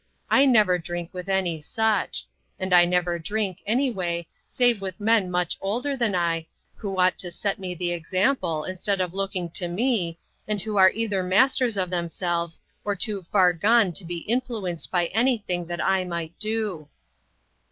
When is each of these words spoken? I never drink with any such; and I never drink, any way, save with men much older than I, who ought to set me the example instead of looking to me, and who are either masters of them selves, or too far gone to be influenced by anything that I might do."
I 0.31 0.47
never 0.47 0.79
drink 0.79 1.11
with 1.13 1.29
any 1.29 1.61
such; 1.61 2.25
and 2.57 2.73
I 2.73 2.85
never 2.85 3.19
drink, 3.19 3.61
any 3.67 3.91
way, 3.91 4.27
save 4.47 4.81
with 4.81 4.99
men 4.99 5.29
much 5.29 5.59
older 5.61 5.95
than 5.95 6.15
I, 6.15 6.47
who 6.73 6.97
ought 6.97 7.19
to 7.19 7.29
set 7.29 7.59
me 7.59 7.75
the 7.75 7.91
example 7.91 8.63
instead 8.63 8.99
of 8.99 9.13
looking 9.13 9.47
to 9.51 9.67
me, 9.67 10.17
and 10.47 10.59
who 10.59 10.75
are 10.75 10.89
either 10.89 11.21
masters 11.21 11.77
of 11.77 11.91
them 11.91 12.09
selves, 12.09 12.59
or 12.83 12.95
too 12.95 13.21
far 13.21 13.53
gone 13.53 13.93
to 13.93 14.03
be 14.03 14.21
influenced 14.21 14.89
by 14.89 15.05
anything 15.13 15.67
that 15.67 15.79
I 15.85 16.03
might 16.03 16.33
do." 16.39 16.87